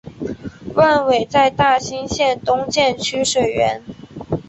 [0.73, 3.83] 万炜在大兴县东建曲水园。